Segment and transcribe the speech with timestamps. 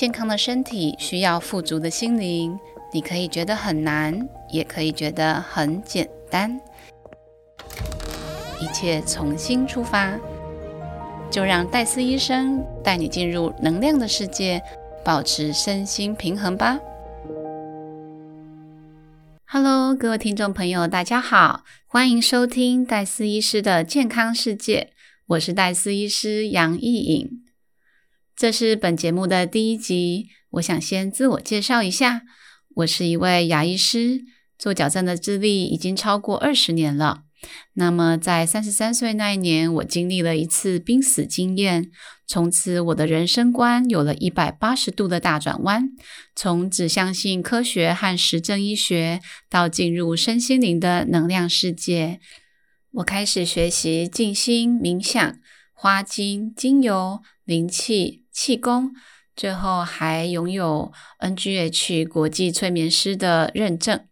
[0.00, 2.58] 健康的身体需要富足的心灵。
[2.90, 4.18] 你可以觉得很难，
[4.50, 6.58] 也可以觉得很简单。
[8.58, 10.18] 一切重新出发，
[11.30, 14.62] 就让戴斯医生带你进入能量的世界，
[15.04, 16.80] 保持身心平衡吧。
[19.44, 24.94] Hello，各位听众朋友，大家好，欢迎收听戴斯医师的健康世界。
[25.26, 27.42] 我是戴斯医师杨艺颖，
[28.40, 30.30] 这是本节目的第一集。
[30.52, 32.22] 我想先自我介绍一下。
[32.76, 34.24] 我是一位牙医师，
[34.58, 37.24] 做矫正的资历已经超过二十年了。
[37.74, 41.90] 那么，在三十三岁那一年，我经历了一次濒死经验，
[42.26, 45.90] 从此我的人生观有了一百八十度的大转弯。
[46.34, 52.20] 从只相信科学和实证医学，到进入身心灵的能量世界，
[52.92, 55.36] 我开始学习静心、冥想、
[55.74, 58.94] 花精、精油、灵气、气功。
[59.36, 64.06] 最后还拥有 NGH 国际催眠师的认证。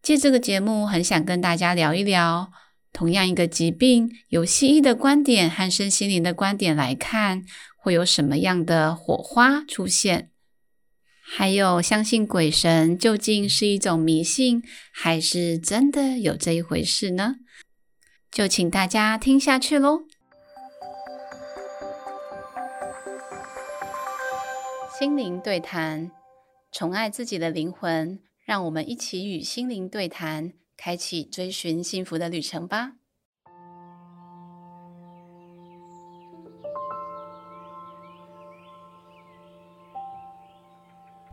[0.00, 2.52] 借这个节目，很想跟大家聊一聊，
[2.92, 7.42] 同样一个疾病，由西医的观点和身心灵的观点来看，
[7.76, 10.30] 会有什么样的火花出现？
[11.20, 17.34] 还有，相信鬼神究竟是一种迷信，还是真的有这一回事呢？
[18.30, 20.02] 就请大家听下去喽。
[24.98, 26.10] 心灵对谈，
[26.72, 32.94] 宠爱自己的灵魂，让我们一起与心灵对谈，开启追寻幸福的旅程吧。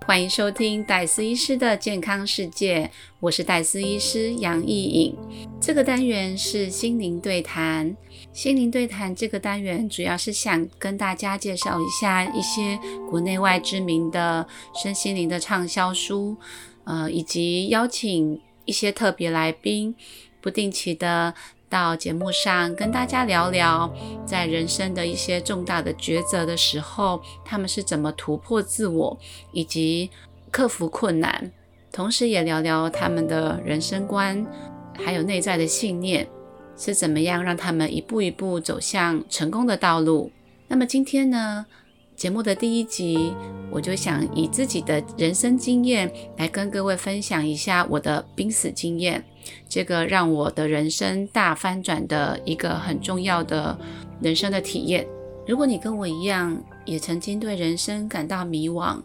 [0.07, 5.17] 欢迎收听戴斯医师的健康世界，我是戴斯医师杨艺颖。
[5.59, 7.97] 这个单元是心灵对谈，
[8.31, 16.37] 心灵对谈这个单元主要是想跟大家介绍一下一些国内外知名的身心灵的畅销书，
[16.83, 19.95] 呃，以及邀请一些特别来宾，
[20.39, 21.33] 不定期的。
[21.69, 23.91] 到节目上跟大家聊聊，
[24.25, 29.17] 在人生的一些重大的抉择的时候，他们是怎么突破自我
[29.51, 30.09] 以及
[30.51, 31.51] 克服困难，
[31.91, 34.45] 同时也聊聊他们的人生观，
[34.97, 36.27] 还有内在的信念
[36.77, 40.31] 是怎么样让他们一步一步走向成功的道路。
[40.67, 41.65] 那么今天呢？
[42.15, 43.33] 节目的第一集，
[43.69, 49.21] 我就想以自己的人生经验来跟各位分享一下我的濒死经验，
[49.67, 53.77] 这个让我的人生大翻转的一个很重要的
[54.21, 55.05] 人生的体验。
[55.45, 58.97] 如果你跟我一样，也曾经对人生感到迷惘，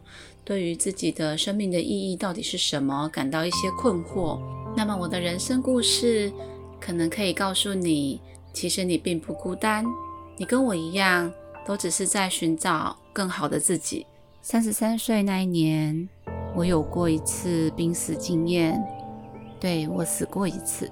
[0.44, 4.38] 对于自己的生命的意义到底是什么感到一些困惑，
[4.76, 6.32] 那么我的人生故事
[6.80, 8.20] 可能可以告诉你，
[8.52, 9.84] 其实你并不孤单，
[10.38, 11.30] 你跟我一样。
[11.64, 14.06] 都只是在寻找更好的自己。
[14.42, 16.08] 三十三岁那一年，
[16.54, 18.82] 我有过一次濒死经验，
[19.60, 20.90] 对我死过一次。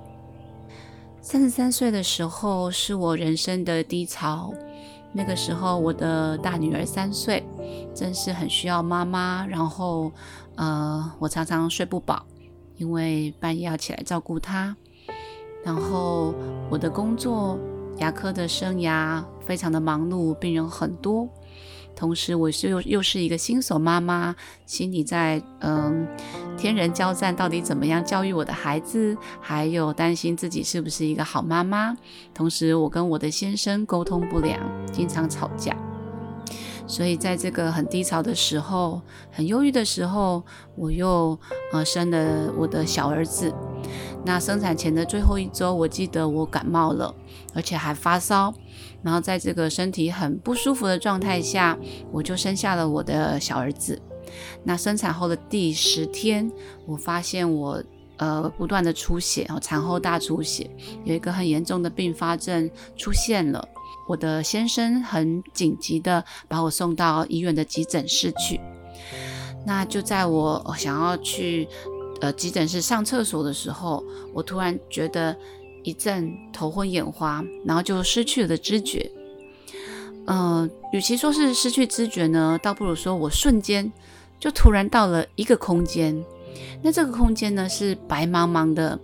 [1.23, 4.53] 三十三岁的时候是我人生的低潮，
[5.12, 7.43] 那个时候我的大女儿三岁，
[7.95, 9.47] 真是很需要妈妈。
[9.47, 10.12] 然后，
[10.57, 12.25] 呃，我常常睡不饱，
[12.77, 14.77] 因为半夜要起来照顾她。
[15.65, 16.34] 然后
[16.71, 17.59] 我的工作。
[17.98, 21.28] 牙科的生涯非常的忙碌，病人很多，
[21.94, 24.34] 同时我是又又是一个新手妈妈，
[24.66, 26.06] 心里在嗯
[26.56, 31.97] 天人交战，到底怎么样教育我的孩子，还有担心自己是不是一个好妈妈，
[32.32, 34.60] 同时我跟我的先生沟通不良，
[34.92, 35.76] 经常吵架。
[36.88, 39.00] 所以在这个很低潮的时候，
[39.31, 40.43] 很忧郁的时候，
[40.75, 41.38] 我又
[41.72, 43.53] 呃生了我的小儿子。
[44.25, 47.15] 那生产前的最后一周，我记得我感冒了，
[47.54, 48.53] 而且还发烧。
[49.03, 51.78] 然后在这个身体很不舒服的状态下，
[52.10, 54.00] 我就生下了我的小儿子。
[54.65, 56.50] 那生产后的第十天，
[56.87, 57.82] 我发现我
[58.19, 60.71] 呃不断的出血，然后产后大出血，
[61.05, 63.67] 有一个很严重的并发症出现了。
[64.06, 68.60] 我的先生很紧急的把我送到医院的急诊室去。
[69.66, 71.69] 那就在我想要去
[72.21, 74.03] 呃急诊室上厕所的时候，
[74.33, 75.37] 我突然觉得
[75.83, 79.10] 一阵头昏眼花，然后就失去了知觉。
[80.27, 83.92] 嗯，与其说是失去知觉呢，倒不如说我瞬间
[84.41, 86.25] 就突然到了一个空间。
[86.83, 88.98] 那这个空间呢是白茫茫的。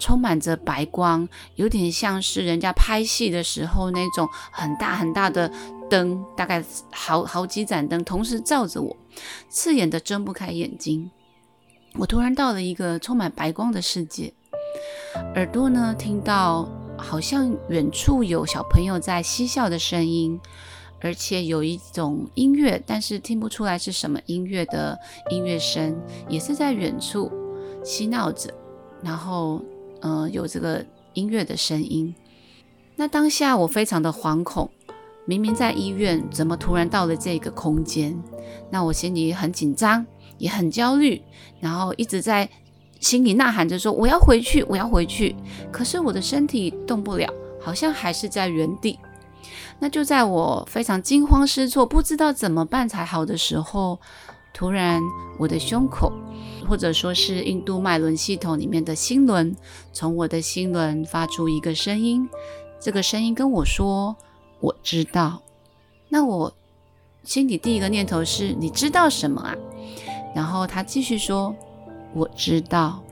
[0.00, 5.50] 充满着白光，有点像是人家拍戏的时候那种很大很大的
[5.90, 8.96] 灯，大概好好几盏灯同时照着我，
[9.48, 11.10] 刺眼的睁不开眼睛。
[11.94, 14.32] 我突然到了一个充满白光的世界，
[15.34, 20.38] 耳朵呢听到好像远处有小朋友在嬉笑的声音，
[21.00, 24.98] 而且有一种音乐，但是听不出来是什么音乐的
[25.30, 25.96] 音乐声，
[26.28, 27.30] 也是在远处
[27.84, 28.52] 嬉闹着，
[29.02, 29.62] 然后
[30.00, 30.84] 呃有这个
[31.14, 32.14] 音乐的声音。
[32.96, 34.68] 那当下我非常的惶恐，
[35.24, 38.20] 明明在医院，怎么突然到了这个空间？
[38.70, 40.04] 那我心里很紧张，
[40.36, 41.22] 也很焦虑，
[41.60, 42.48] 然后一直在
[42.98, 45.36] 心里呐喊着说：“我要回去，我要回去。”
[45.70, 48.98] 可是我的身体动不了，好像还是在原地。
[49.78, 53.98] 那就在我非常惊慌失措，不知道怎么办才好的时候，
[54.52, 55.02] 突然
[55.38, 56.12] 我的胸口，
[56.68, 59.54] 或者说是印度脉轮系统里面的心轮，
[59.92, 62.28] 从我的心轮发出一个声音。
[62.80, 64.16] 这个声音跟我说
[64.60, 65.42] ：“我知道。”
[66.08, 66.52] 那我
[67.24, 69.54] 心里第一个念头是：“你知道什么啊？”
[70.34, 71.54] 然后他继续说
[72.14, 73.02] ：“我知道。”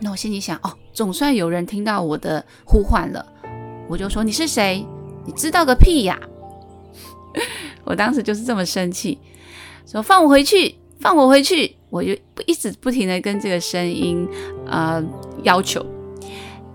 [0.00, 3.24] 那我心里想：“哦，总算有人听到我的呼唤了。”
[3.88, 4.84] 我就说：“你是谁？”
[5.24, 6.18] 你知道个屁呀！
[7.84, 9.18] 我当时就是这么生气，
[9.86, 11.76] 说放我回去，放我回去！
[11.90, 12.16] 我就
[12.46, 14.28] 一直不停的跟这个声音
[14.66, 15.02] 呃
[15.42, 15.84] 要求，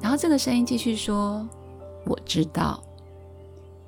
[0.01, 1.47] 然后这个声音继续说
[2.07, 2.81] ：“我知道。”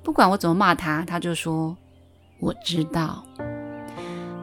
[0.04, 1.76] 不管我怎么骂他，他就说
[2.38, 3.24] ：“我知道。”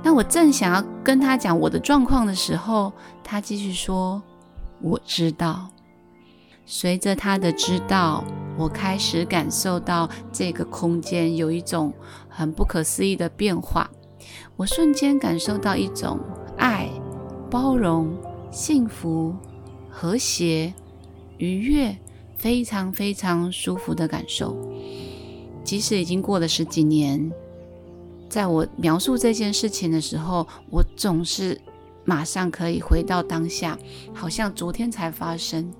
[0.01, 2.91] 那我正想要跟他讲我的状况的时候，
[3.23, 4.21] 他继续说
[4.81, 5.69] ：“我知道。”
[6.71, 8.23] 随着他的知道。
[8.55, 11.93] 我开始感受到这个空间有一种
[12.27, 13.89] 很不可思议的变化，
[14.57, 16.19] 我瞬间感受到一种
[16.57, 16.89] 爱、
[17.49, 18.13] 包容、
[18.51, 19.33] 幸福、
[19.89, 20.73] 和谐、
[21.37, 21.97] 愉悦，
[22.37, 24.57] 非常非常舒服的感受。
[25.63, 27.31] 即使已经过了十几年，
[28.27, 31.57] 在我描述这件事情的时候，我总是
[32.03, 33.79] 马上可以回到当下，
[34.13, 35.71] 好像昨天才发生。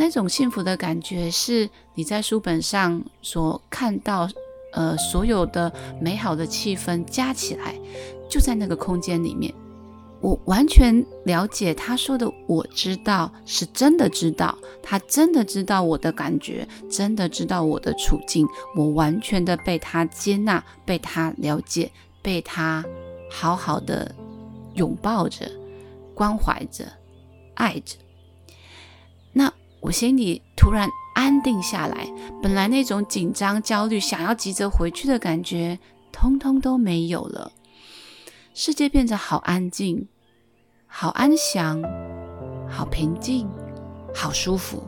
[0.00, 4.26] 那种幸福的感觉，是你在书本上所看到，
[4.72, 5.70] 呃，所有的
[6.00, 7.74] 美好的气氛加起来，
[8.26, 9.52] 就在那个空间里面。
[10.22, 21.92] 我完全了解他说的，我知道是真的知道，他真的知道我的感觉，真的知道我的处境，我完全的被他接纳，被他了解，
[22.22, 22.82] 被他
[23.30, 24.14] 好好的
[24.76, 25.46] 拥抱着，
[26.14, 26.86] 关怀着，
[27.52, 27.96] 爱着。
[29.34, 29.52] 那。
[29.80, 32.06] 我心里突然安定下来，
[32.42, 35.78] 本来那种紧张、焦虑、想要急着回去的感觉，
[36.12, 37.50] 通通都没有了。
[38.52, 40.06] 世界变得好安静，
[40.86, 41.82] 好安详，
[42.68, 43.48] 好平静，
[44.14, 44.82] 好舒服。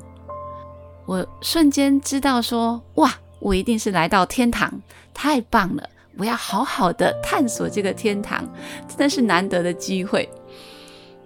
[1.06, 4.80] 我瞬间知道说：哇，我一定是来到天堂，
[5.14, 5.88] 太棒了！
[6.18, 8.46] 我要好好的探索这个天堂，
[8.86, 10.28] 真的是难得的机会。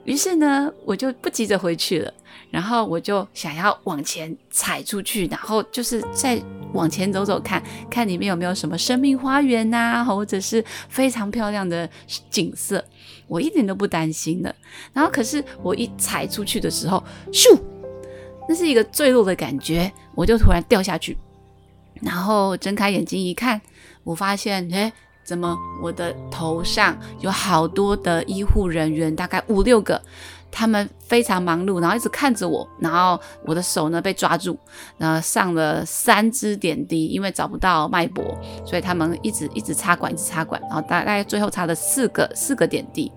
[0.05, 2.15] 于是呢，我就不急着回去了。
[2.51, 6.41] 然后我就想要往前踩出去，然后就是再
[6.73, 11.89] 往前走走看看里面有没有什么生命花园呐，或者是非常漂亮的
[12.31, 12.83] 景色，
[13.27, 14.55] 我一点都不担心的。
[14.93, 17.03] 然后可是我一踩出去的时候，
[17.33, 17.59] 咻，
[18.49, 21.17] 那是一个坠落的感觉，我就突然掉下去。
[22.01, 23.61] 然后睁开眼睛一看，
[24.05, 24.93] 我发现，哎，
[25.25, 30.01] 怎么我的头上有好多的医护人员，大概五六个。
[30.51, 34.59] 他们非常忙碌，然后一直看着我，然后我的手呢被抓住，
[34.97, 38.25] 然后上了三支点滴，因为找不到脉搏，
[38.65, 43.13] 所以他们一直一直插管，一直插管，然后大概最后插了四个四个点滴，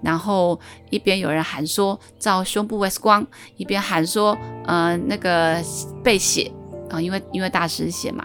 [0.00, 0.58] 然后
[0.90, 5.60] 一边有人喊说照胸部 X 光，一边喊说呃那个
[6.04, 6.52] 备血
[6.88, 8.24] 啊，因为因为大失血嘛，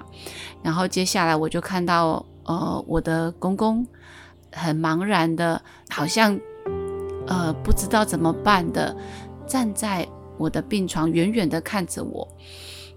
[0.62, 3.88] 然后接下来我就看到呃我的公公
[4.52, 6.40] 很茫然的，好像。
[7.32, 8.94] 呃，不知道怎么办的，
[9.48, 10.06] 站在
[10.38, 12.28] 我的病床，远远的看着我，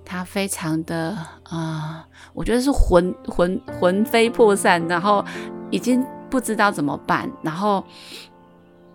[0.05, 5.25] 他非常的啊，我觉得是魂魂魂飞魄散，然后
[5.71, 7.85] 已经不知道怎么办，然后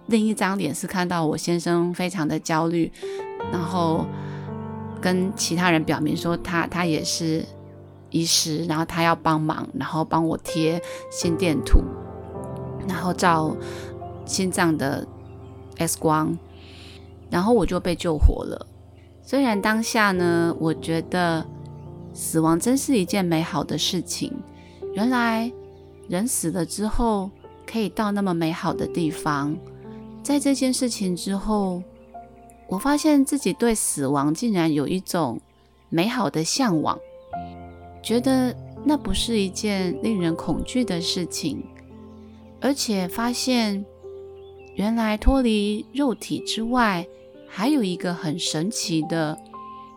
[0.08, 2.92] 另一张脸是看到我先生非常的焦虑，
[3.50, 4.06] 然后
[5.00, 7.46] 跟其他人表明说他他也是
[8.10, 11.80] 医师，然后他要帮忙，然后帮我贴心电图，
[12.90, 13.56] 然后照
[14.26, 15.08] 心脏的。
[15.80, 16.38] X 光，
[17.32, 18.68] 然后我就被救活了。
[19.24, 21.46] 虽然当下呢，我觉得
[22.14, 24.32] 死亡真是一件美好的事情。
[24.94, 25.52] 原来
[26.08, 27.30] 人死了之后
[27.66, 29.56] 可以到那么美好的地方。
[30.22, 31.82] 在这件事情之后，
[32.68, 35.40] 我发现自己对死亡竟然有一种
[35.90, 37.00] 美好的向往，
[38.04, 41.64] 觉得那不是一件令人恐惧的事情，
[42.60, 43.86] 而且发现。
[44.80, 47.06] 原来脱离肉体之外，
[47.50, 49.38] 还有一个很神奇的、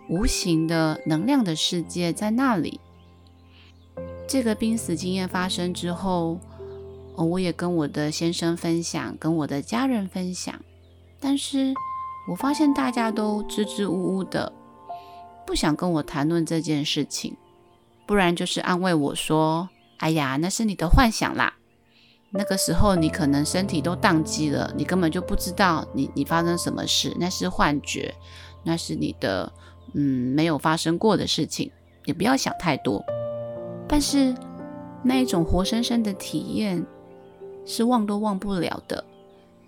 [0.09, 2.81] 无形的能量的世界在那里。
[4.27, 6.37] 这个濒死经验发生之后，
[7.15, 10.53] 我也跟我的先生分享，跟我的家人分享，
[11.21, 11.73] 但是
[12.29, 14.53] 我发现大家都支支吾吾的，
[15.47, 17.37] 不想跟我谈论这件事情，
[18.05, 21.55] 不然就是安慰我说：“哎呀，那是你的幻想啦。”
[22.35, 28.15] 那个时候你可能身体都宕机了，你根本就不知道你你发生什么事，那是幻觉，
[28.65, 29.53] 那是你的
[29.93, 31.71] 嗯没有发生过的事情，
[32.07, 33.05] 也不要想太多。
[33.87, 34.35] 但是
[35.05, 36.83] 那一种活生生的体验
[37.67, 39.05] 是忘都忘不了的，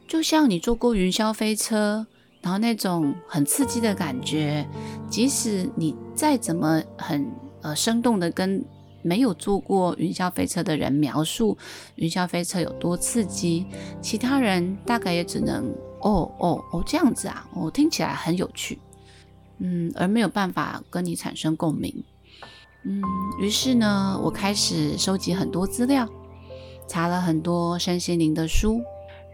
[0.08, 2.06] 就像你坐过云霄飞车，
[2.40, 4.66] 然后那种很刺激的感觉，
[5.10, 7.30] 即使你再怎么很
[7.60, 8.64] 呃生动的跟。
[9.04, 11.56] 没有坐过云霄飞车的人描述
[11.96, 13.66] 云霄飞车有多刺激，
[14.00, 15.66] 其他人大概也只能
[16.00, 18.78] 哦哦哦这样子啊，哦听起来很有趣，
[19.58, 22.02] 嗯，而没有办法跟你产生共鸣，
[22.84, 23.02] 嗯，
[23.38, 26.08] 于是呢，我开始收集很多资料，
[26.88, 28.80] 查了很多身心灵的书，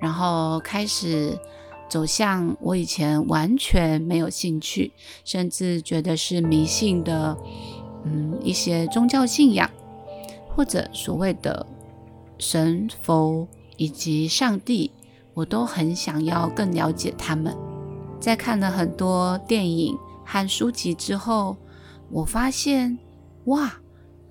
[0.01, 1.39] 然后开始
[1.89, 4.93] 走向我以前完全没有兴趣，
[5.25, 7.37] 甚至觉得是迷信的。
[8.05, 9.71] 嗯，一些宗教信仰，
[10.49, 11.67] 或者所谓的
[12.39, 14.91] 神佛以及上帝，
[15.35, 17.57] 我都很想要更了解他们。
[18.19, 21.57] 在看了很多电影和书籍之后，
[22.11, 22.99] 我发现，
[23.45, 23.75] 哇，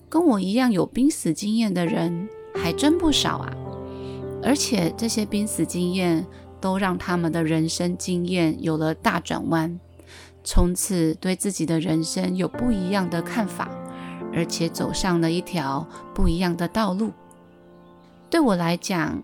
[0.07, 3.53] 跟我一样有濒死经验的人还真不少啊！
[4.43, 6.25] 而且这些濒死经验
[6.61, 9.79] 都让他们的人生经验有了大转弯。
[10.43, 13.69] 从此对自己的人生有不一样的看法，
[14.33, 17.11] 而且走上了一条不一样的道路。
[18.29, 19.21] 对我来讲，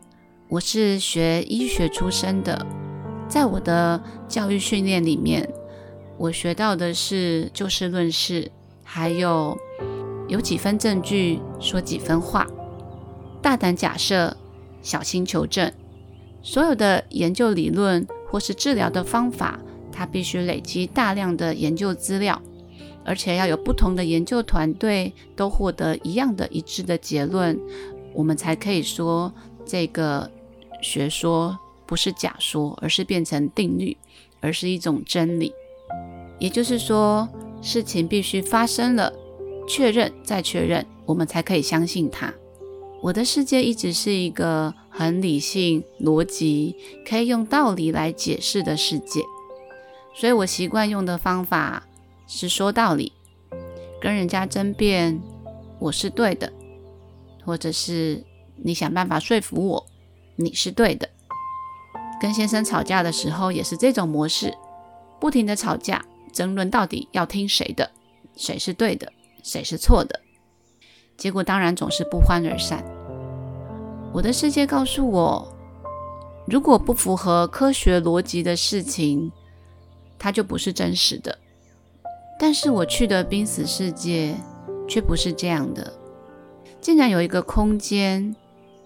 [0.50, 2.66] 我是学医学出身的，
[3.28, 5.48] 在我的教育训练里面，
[6.18, 8.52] 我学到的是就事论事，
[8.84, 9.58] 还有
[10.28, 12.46] 有几分证据说几分话，
[13.42, 14.36] 大胆假设，
[14.82, 15.72] 小心求证。
[16.44, 19.60] 所有的研究理论或是治疗的方法。
[19.96, 22.42] 他必须累积大量的研究资料，
[23.06, 27.58] 而且要有不同的研究团队都获得一样的一致的结论，
[28.14, 29.34] 我们才可以说
[29.66, 30.30] 这个
[30.82, 33.96] 学说不是假说，而是变成定律，
[34.42, 35.54] 而是一种真理。
[36.40, 37.28] 也就是说，
[37.62, 39.14] 事情必须发生了，
[39.68, 42.34] 确认再确认，我们才可以相信它。
[43.02, 46.75] 我的世界一直是一个很理性、逻辑，
[47.08, 49.22] 可以用道理来解释的世界。
[50.18, 51.84] 所以我习惯用的方法
[52.26, 53.12] 是说道理，
[54.00, 55.22] 跟人家争辩
[55.78, 56.52] 我是对的，
[57.44, 58.24] 或者是
[58.56, 59.86] 你想办法说服我
[60.38, 61.10] 你是对的。
[62.22, 64.56] 跟先生吵架的时候也是这种模式，
[65.20, 67.92] 不停的吵架，争论到底要听谁的，
[68.38, 69.12] 谁是对的，
[69.44, 70.22] 谁是错的。
[71.18, 72.84] 结果当然总是不欢而散。
[74.14, 75.54] 我的世界告诉我，
[76.48, 79.30] 如果不符合科学逻辑的事情。
[80.25, 81.38] 它就不是真实的，
[82.39, 84.36] 但是我去的濒死世界
[84.88, 85.94] 却不是这样的。
[86.82, 88.36] 竟然有一个空间，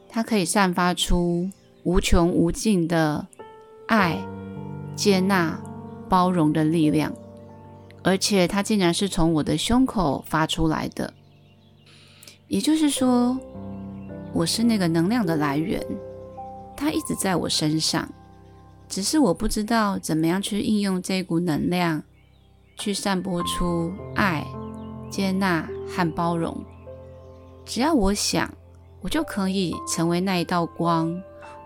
[0.10, 1.50] 它可以散发出
[1.84, 3.25] 无穷无尽的
[3.88, 4.22] 爱、
[4.98, 5.58] 接纳、
[6.10, 7.15] 包容的力量，
[8.03, 11.13] 而且它竟然是从我的胸口发出来的。
[12.50, 13.39] 也就是说，
[14.34, 15.81] 我是那个能量的来源，
[16.75, 18.10] 它一直在我身上。
[18.89, 22.01] 只是我不知道怎么样去应用这股能量，
[22.75, 24.43] 去散播出爱、
[25.12, 26.58] 接纳和包容。
[27.63, 28.51] 只要我想，
[29.01, 31.15] 我就可以成为那一道光，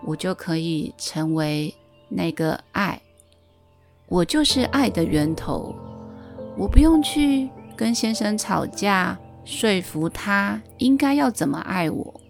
[0.04, 1.74] 我就可以成为
[2.10, 3.00] 那个爱。
[4.06, 5.74] 我就是爱的源头。
[6.58, 12.20] 我不用去跟先生吵架，说服他应该要怎么爱我；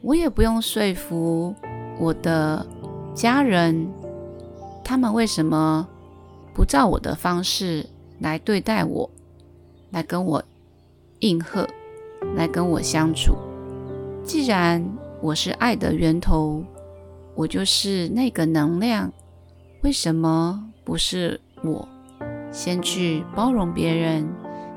[0.00, 1.52] 我也不用说服
[1.98, 2.64] 我的
[3.16, 3.92] 家人。
[4.84, 5.88] 他们为什么
[6.52, 7.86] 不照我的方式
[8.20, 9.10] 来对待我，
[9.90, 10.44] 来跟我
[11.20, 11.66] 应和，
[12.36, 13.34] 来跟我相处？
[14.22, 14.84] 既然
[15.20, 16.62] 我是爱的源头，
[17.34, 19.10] 我就是那个能量，
[19.82, 21.88] 为什么不是我
[22.52, 24.28] 先去包容别人，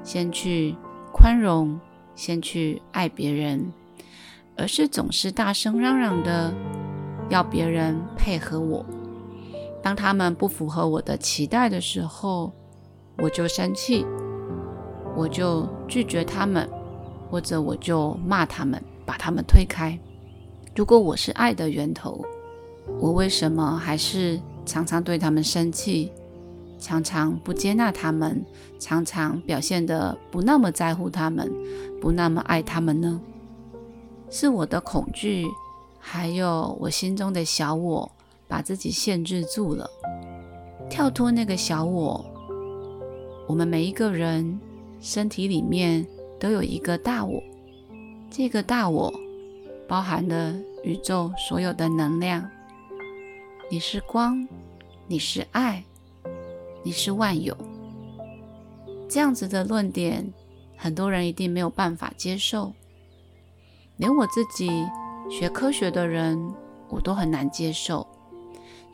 [0.03, 0.75] 先去
[1.13, 1.79] 宽容，
[2.15, 3.71] 先去爱别人，
[4.55, 6.53] 而是总是大声嚷嚷的
[7.29, 8.85] 要别人配合我？
[9.87, 12.51] 当他们不符合我的期待的时候，
[13.19, 14.05] 我就生气，
[15.15, 16.69] 我就拒绝他们，
[17.31, 19.97] 或者我就骂他们，把他们推开。
[20.75, 22.21] 如果我是爱的源头，
[22.99, 26.11] 我为什么还是常常对他们生气，
[26.77, 28.45] 常常不接纳他们，
[28.77, 31.49] 常常表现得不那么在乎他们，
[32.01, 33.21] 不那么爱他们呢？
[34.29, 35.47] 是我的恐惧，
[35.97, 38.11] 还有我心中的小我，
[38.47, 39.89] 把自己限制住了。
[40.89, 42.25] 跳脱那个小我，
[43.47, 44.59] 我们每一个人
[45.01, 46.07] 身体里面
[46.39, 47.43] 都有一个大我，
[48.31, 49.13] 这个大我
[49.87, 52.49] 包含了宇宙所有的能量。
[53.69, 54.47] 你是光，
[55.07, 55.83] 你是爱，
[56.83, 57.53] 你是万有。
[59.09, 60.33] 这样子的论点，
[60.77, 62.71] 很多人一定没有办法接受。
[63.97, 64.69] 连我自己
[65.29, 66.39] 学科学的人，
[66.87, 68.06] 我都很难接受，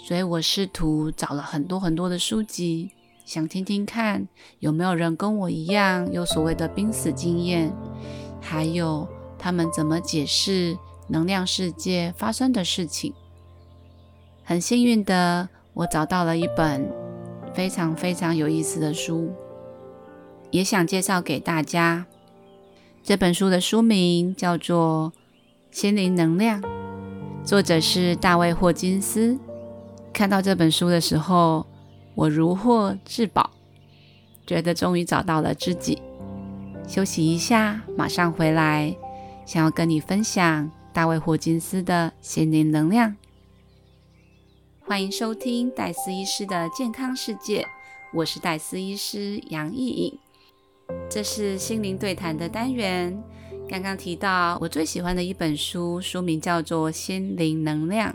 [0.06, 2.92] 所以我试图找了很多很多的书籍，
[3.24, 4.28] 想听听看
[4.60, 7.74] 有没有人跟我一样有所谓的濒死经验，
[8.42, 9.08] 还有
[9.40, 13.14] 他们怎么解释能量世界发生的事情。
[14.44, 16.92] 很幸运的，我找到了一本
[17.54, 19.32] 非常非常有意思的书，
[20.52, 22.06] 也想介绍给大家。
[23.02, 25.14] 这本书的书名叫做
[25.80, 26.62] 《心灵能量》，
[27.46, 29.40] 作者是大卫·霍金斯。
[30.14, 31.66] 看到这本书的时候，
[32.14, 33.50] 我如获至宝，
[34.46, 36.00] 觉得终于找到了知己。
[36.88, 38.96] 休息一下，马上回来，
[39.44, 43.16] 想要跟你分享大卫·霍金斯的心灵能量。
[44.86, 47.66] 欢迎收听戴斯医师的健康世界，
[48.14, 50.20] 我是戴斯医师杨艺颖。
[51.10, 53.20] 这是心灵对谈的单元。
[53.68, 58.12] 刚刚提到我最喜欢的一本书，书名叫做《心灵能量》，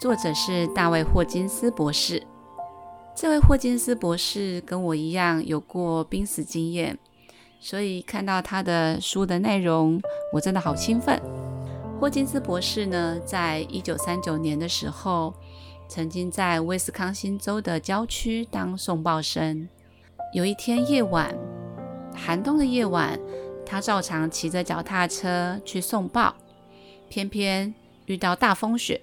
[0.00, 2.22] 作者是大卫·霍金斯博士。
[3.14, 6.98] 这位霍金斯博士跟我一样有过濒死经验，
[7.60, 10.00] 所以看到他的书的内容，
[10.32, 11.20] 我真的好兴奋。
[12.00, 15.34] 霍金斯博士呢，在一九三九年的时候，
[15.86, 19.68] 曾经在威斯康星州的郊区当送报生。
[20.32, 21.36] 有一天夜晚，
[22.14, 23.20] 寒冬的夜晚，
[23.66, 26.34] 他照常骑着脚踏车去送报，
[27.10, 27.74] 偏偏
[28.06, 29.02] 遇到大风雪。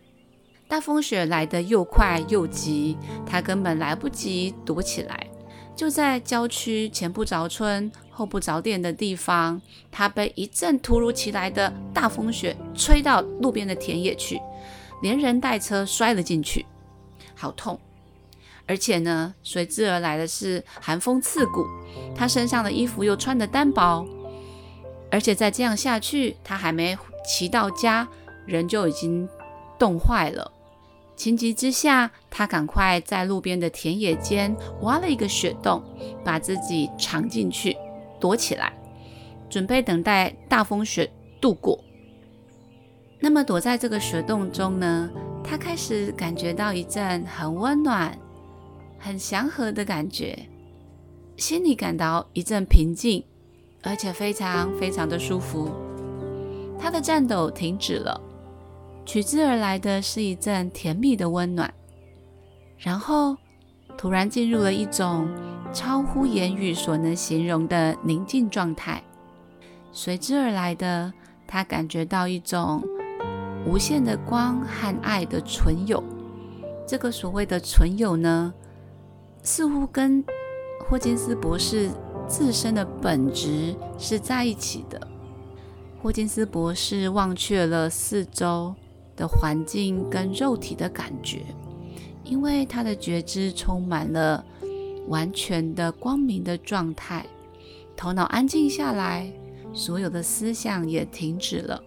[0.68, 5.28] 大风雪来得又快又急，他根本来不及躲起来。
[5.76, 9.62] 就在郊区前不着村后不着店的地方，
[9.92, 14.42] 他被一阵突如其来的大风雪吹到路边的田野去，
[15.02, 16.66] 连人带车摔了进去，
[17.36, 17.80] 好痛！
[18.66, 21.66] 而且呢，随之而来的是寒风刺骨，
[22.14, 24.06] 他身上的衣服又穿得单薄，
[25.10, 28.06] 而且再这样下去，他还没骑到家，
[28.46, 29.30] 人就已经
[29.80, 30.52] 冻坏了。
[31.18, 35.84] 情急之下，他赶快在路边的田野间挖了一个雪洞，
[36.24, 37.76] 把自己藏进去，
[38.20, 38.72] 躲起来，
[39.50, 41.84] 准备等待大风雪度过。
[43.20, 45.10] 那么躲在这个雪洞中呢，
[45.44, 48.18] 他开始感觉到一阵很温暖。
[49.00, 50.48] 很祥和的感觉，
[51.36, 53.24] 心里感到一阵平静，
[53.84, 55.70] 而且非常非常的舒服。
[56.80, 58.20] 他的颤抖停止了，
[59.08, 61.74] 取之而来的是一阵甜蜜的温暖，
[62.78, 63.38] 然后
[63.98, 65.30] 突然进入了一种
[65.72, 69.02] 超乎言语所能形容的宁静状态。
[69.94, 71.14] 随之而来的，
[71.48, 72.84] 他感觉到一种
[73.66, 76.04] 无限的光和爱的存有。
[76.86, 78.54] 这个所谓的存有呢？
[79.42, 80.22] 似乎跟
[80.86, 81.90] 霍金斯博士
[82.28, 85.08] 自身的本质是在一起的。
[86.04, 88.76] 霍金斯博士忘却了四周
[89.18, 91.42] 的环境跟肉体的感觉，
[92.24, 94.46] 因为他的觉知充满了
[95.08, 97.26] 完全的光明的状态，
[97.98, 99.30] 头脑安静下来，
[99.74, 101.84] 所有的思想也停止了。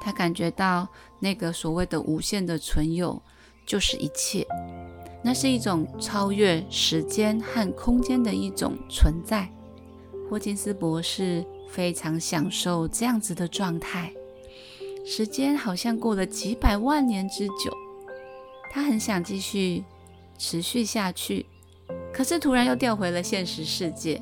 [0.00, 0.88] 他感觉到
[1.18, 3.20] 那个所谓的无限的存有
[3.66, 4.46] 就是一切。
[5.22, 9.50] 那是一种超越时间和空间的一种存在。
[10.28, 14.12] 霍金斯博士非常享受这样子的状态，
[15.04, 17.76] 时间好像过了几百万年之久。
[18.72, 19.84] 他很想继续
[20.38, 21.46] 持续下去，
[22.12, 24.20] 可是突然又掉回了现实世界。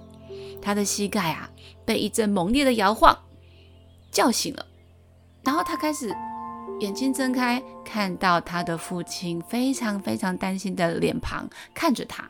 [0.61, 1.51] 他的膝盖啊，
[1.85, 3.17] 被一阵猛烈的摇晃
[4.11, 4.67] 叫醒了，
[5.43, 6.15] 然后他开始。
[6.81, 12.29] 眼睛睁开，看到他的父亲非常非常担心的脸庞看着他，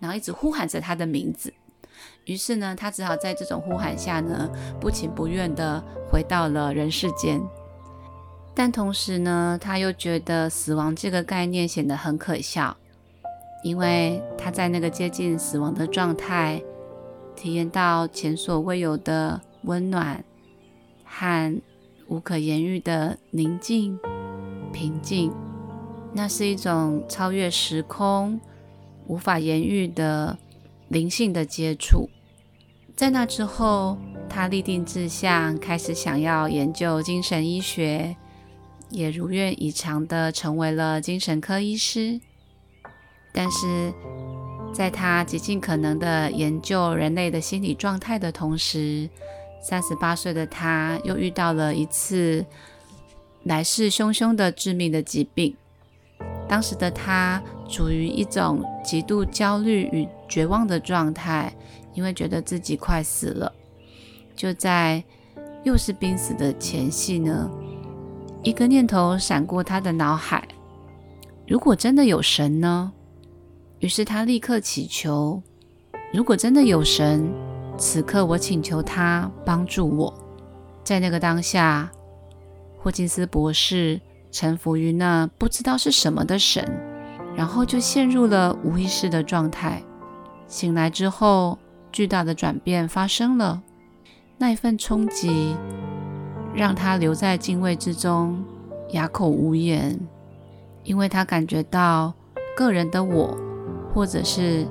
[0.00, 1.54] 然后一直呼喊着他的名字。
[2.24, 7.40] 于是呢，他只好在这种呼喊下呢，不情不愿的回到了人世间。
[8.56, 12.76] 但同时呢，他又觉得死亡这个概念显得很可笑，
[13.62, 16.60] 因为他在那个接近死亡的状态，
[17.36, 20.24] 体验到前所未有的温暖
[21.04, 21.62] 和。
[22.08, 23.98] 无可言喻的宁静、
[24.72, 25.32] 平静，
[26.12, 28.40] 那是一种超越时空、
[29.08, 30.38] 无法言喻的
[30.86, 32.08] 灵性的接触。
[32.94, 38.16] 在那之后，他立定志向，开始想要研究精神医学，
[38.90, 42.20] 也如愿以偿的成为了精神科医师。
[43.32, 43.92] 但是，
[44.72, 49.08] 在他极尽可能的研究人类的心理状态的同时，
[49.62, 52.44] 三十八岁的他又遇到了一次
[53.44, 55.54] 来势汹汹的致命的疾病。
[56.48, 61.52] 当时的他处于一种极度焦虑与绝望的状态，
[61.92, 63.52] 因为觉得自己快死了。
[64.36, 65.02] 就在
[65.64, 67.50] 又是濒死的前夕呢，
[68.46, 70.46] 一个念头闪过他的脑海：
[71.48, 72.92] 如果真的有神呢？
[73.80, 75.42] 于是他立刻祈求：
[76.12, 77.28] 如果真的有神，
[77.76, 80.14] 此刻我请求他帮助我。
[80.84, 81.90] 在那个当下，
[82.78, 84.00] 霍金斯博士。
[84.30, 86.62] 臣服于那不知道是什么的神，
[87.34, 89.82] 然后就陷入了无意识的状态。
[90.46, 91.58] 醒来之后，
[91.90, 93.62] 巨大的转变发生了。
[94.36, 95.56] 那一份冲击
[96.56, 98.42] 让他留在敬畏之中，
[98.92, 100.00] 哑口无言，
[100.84, 102.14] 因为他感觉到
[102.56, 103.36] 个人的我，
[103.92, 104.66] 或者是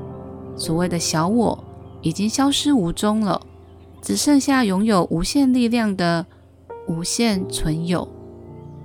[0.55, 1.63] 所谓的小我，
[2.01, 3.39] 已经消失无踪了，
[4.01, 6.25] 只剩下拥有无限力量的
[6.87, 8.07] 无限存有。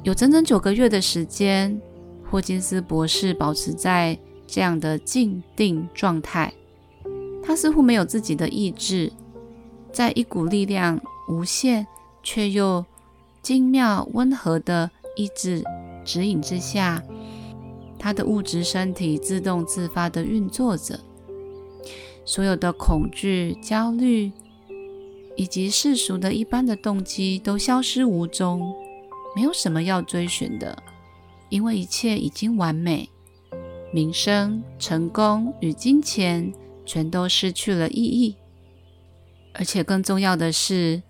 [0.03, 1.81] 有整整九个月的时间，
[2.31, 6.53] 霍金斯博士保持在这样的静定状态。
[7.43, 9.11] 他似乎没有自己的意志，
[9.91, 11.87] 在一股力量无限
[12.23, 12.85] 却又
[13.43, 15.65] 精妙温和的意志
[16.05, 17.03] 指引之下，
[17.99, 21.01] 他的物质身体自动自发地运作着。
[22.25, 24.31] 所有的恐惧、焦虑
[25.37, 28.75] 以及世俗的一般的动机都消失无踪。
[29.35, 30.83] 没有什么要追寻的，
[31.49, 33.09] 因为一切已经完美。
[33.93, 36.53] 名声、成功与金钱
[36.85, 38.37] 全都失去了意义，
[39.55, 41.03] 而且更重要的是，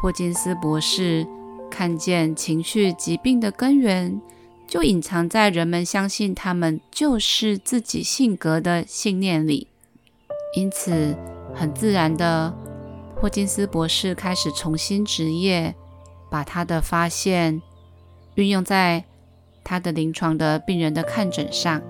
[0.00, 1.26] 霍金斯博士
[1.70, 4.20] 看见情绪疾病的根源
[4.66, 9.68] 就隐藏在人们相信他们就是自己性格的信念里。
[10.56, 11.16] 因此，
[11.54, 12.52] 很自然的，
[13.16, 15.74] 霍金斯博士开始重新执业。
[16.30, 17.60] 把他的发现
[18.36, 19.04] 运用在
[19.64, 21.82] 他的临床的病人的看诊上，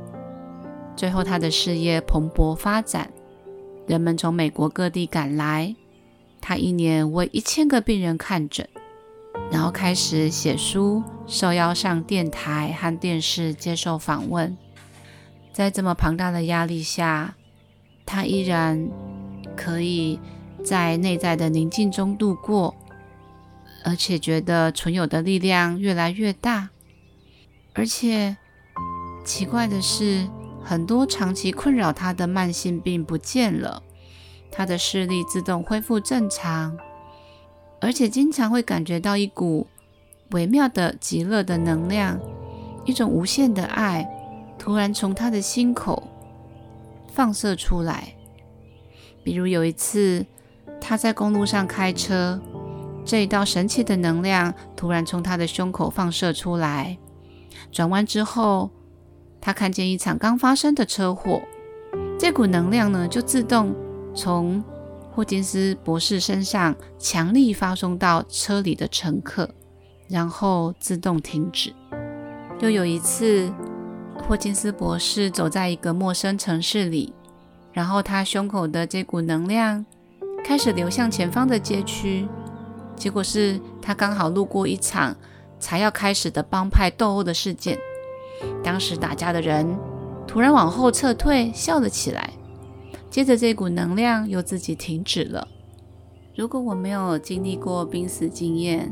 [0.97, 3.13] 最后他的事业蓬勃发展，
[3.87, 5.77] 人们从美国各地赶来，
[6.41, 8.67] 他一年为一千个病人看诊，
[9.51, 14.57] 然后开始写书，受邀上电台和电视接受访问。
[15.53, 17.35] 在这么庞大的压力下，
[18.07, 18.89] 他依然
[19.57, 20.21] 可以
[20.65, 22.75] 在内在的宁静中度过。
[23.83, 26.69] 而且觉得存有的力量越来越大，
[27.73, 28.37] 而且
[29.25, 30.29] 奇怪的是，
[30.63, 33.83] 很多长期困扰他的慢性病不见了，
[34.53, 36.77] 他的视力自动恢复正常，
[37.81, 39.67] 而且经常会感觉到一股
[40.33, 42.21] 微妙的极乐的能量，
[42.85, 44.09] 一种无限的爱
[44.59, 46.03] 突然从他的心口
[47.13, 48.15] 放射出来。
[49.25, 50.25] 比如有一次，
[50.81, 52.41] 他在公路上开车。
[53.03, 56.99] 这一道神奇的能量突然从他的胸口放射出来，
[57.73, 58.71] 转弯之后，
[59.41, 61.41] 他看见一场刚发生的车祸。
[62.19, 63.75] 这股能量呢，就自动
[64.15, 64.63] 从
[65.21, 69.51] 霍金斯博士身上强力发送到车里的乘客，
[70.09, 71.75] 然后自动停止。
[72.61, 73.53] 又有一次，
[74.27, 77.13] 霍金斯博士走在一个陌生城市里，
[77.71, 79.85] 然后他胸口的这股能量
[80.43, 82.27] 开始流向前方的街区。
[82.97, 85.15] 结果是他刚好路过一场
[85.59, 87.77] 才要开始的帮派斗殴的事件，
[88.65, 89.79] 当时打架的人
[90.27, 92.31] 突然往后撤退，笑了起来。
[93.11, 95.47] 接着这股能量又自己停止了。
[96.37, 98.91] 如果我没有经历过濒死经验，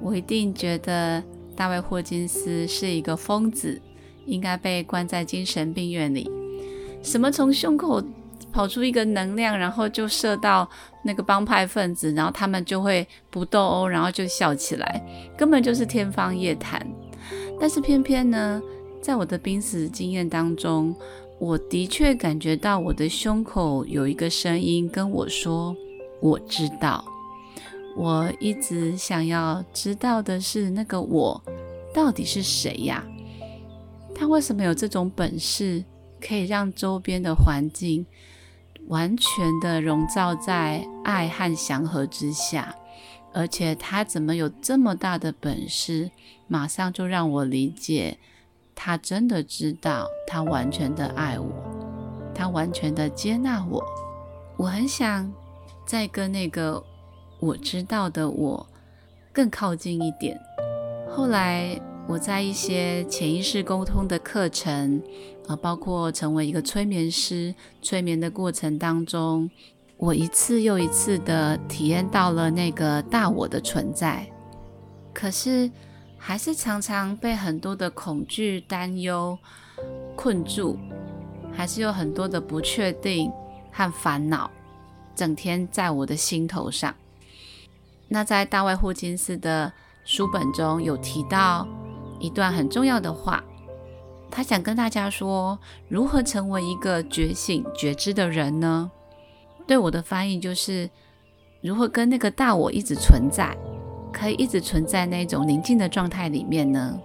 [0.00, 1.22] 我一定觉得
[1.54, 3.80] 大卫霍金斯是一个疯子，
[4.26, 6.30] 应该被关在精神病院里。
[7.02, 8.02] 什么从胸口？
[8.52, 10.68] 跑出一个能量，然后就射到
[11.02, 15.04] 那个帮派分子，然后他们就会不斗殴，然后就笑起来，
[15.36, 16.86] 根本就是天方夜谭。
[17.58, 18.62] 但是偏偏呢，
[19.02, 20.94] 在我的濒死经验当中，
[21.44, 25.76] 我的确感觉到我的胸口有一个声音跟我说
[26.22, 27.04] ：“我知道。”
[27.94, 31.38] 我一直想要知道的是，那个我
[31.92, 33.04] 到底是谁呀？
[34.14, 35.84] 他为什么有这种本事，
[36.18, 38.06] 可以让周边的环境？
[38.86, 42.74] 完全的笼罩在爱和祥和之下，
[43.34, 46.10] 而且他怎么有这么大的本事？
[46.48, 48.16] 马上就让我理解，
[48.74, 51.50] 他真的知道，他完全的爱我，
[52.34, 53.84] 他完全的接纳我。
[54.56, 55.32] 我很想
[55.86, 56.82] 再跟那个
[57.40, 58.66] 我知道的我
[59.32, 60.38] 更靠近一点。
[61.10, 65.02] 后来我在一些潜意识沟通的课程
[65.46, 69.50] 啊，包括成为一个催眠师，催眠的过程当中，
[69.96, 74.26] 我一次又一次的体验到了那个大我的存在。
[75.12, 75.70] 可是
[76.26, 79.38] 还是常常被很多的恐惧、担忧
[80.16, 80.78] 困住，
[81.52, 83.30] 还是有很多的不确定
[83.70, 84.50] 和烦恼。
[85.14, 86.94] 整天在我的心头上。
[88.08, 89.70] 那在大卫霍金斯的
[90.02, 91.68] 书本中有提到
[92.18, 93.44] 一段很重要的话，
[94.30, 95.58] 他想跟大家说，
[95.88, 98.90] 如何成为一个觉醒觉知的人呢？
[99.66, 100.88] 对我的翻译就是，
[101.60, 103.54] 如何跟那个大我一直存在，
[104.14, 106.98] 可以一直存在那种宁静的状态里面呢？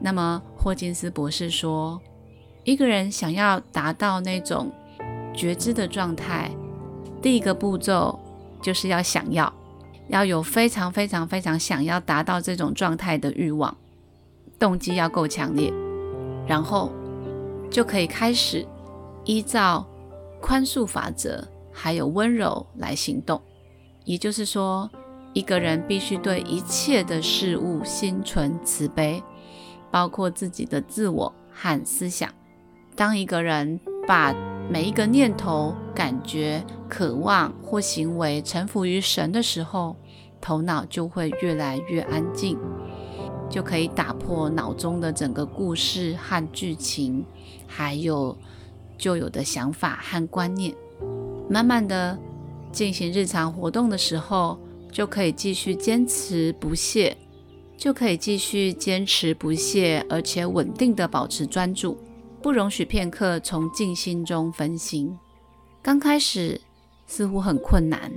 [0.00, 2.00] 那么霍金斯博士说，
[2.64, 4.70] 一个人想要达到那种
[5.32, 6.50] 觉知的状态。
[7.22, 8.18] 第一个步骤
[8.60, 9.50] 就是要想要，
[10.08, 13.74] 要有非常非常非常想要达到这种状态的欲望，
[14.58, 15.72] 动机要够强烈，
[16.46, 16.92] 然后
[17.70, 18.66] 就可以开始
[19.24, 19.86] 依照
[20.40, 21.42] 宽恕法则
[21.72, 23.40] 还有温柔来行动。
[24.04, 24.90] 也就是说，
[25.34, 29.22] 一个人必须对一切的事物心存慈悲，
[29.90, 32.30] 包括自己的自我和思想。
[32.96, 34.32] 当一个人把
[34.70, 39.96] 每一个念头、感觉、渴望或行为臣服于神的时候，
[40.40, 42.56] 头脑就会越来越安静，
[43.50, 47.26] 就可以打破脑中的整个故事和剧情，
[47.66, 48.38] 还有
[48.96, 50.72] 旧有的想法和观念。
[51.50, 52.16] 慢慢的
[52.70, 54.58] 进行日常活动的时候，
[54.94, 57.16] 就可以继续坚持不懈，
[57.76, 61.98] 就可以继续坚持不懈，而且稳定的保持专注。
[62.40, 65.12] 不容许片刻从静心中分心。
[65.82, 66.60] 刚开始
[67.08, 68.12] 似乎很困难，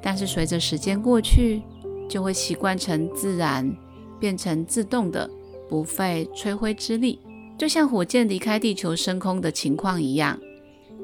[0.00, 1.60] 但是随着时间过去，
[2.08, 3.70] 就会习惯成自然，
[4.18, 5.28] 变成自动的，
[5.68, 7.20] 不费吹灰之力。
[7.58, 10.40] 就像火箭离开地球升空的情况一样，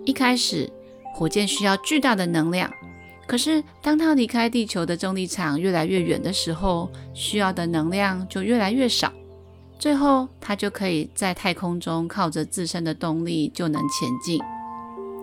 [0.06, 0.70] 一开始
[1.14, 2.72] 火箭需要巨大的能量，
[3.32, 9.10] 可是当它离开地球的重力场越来越远的时候，需要的能量就越来越少。
[9.78, 14.38] 最后，它就可以在太空中靠着自身的动力就能前进。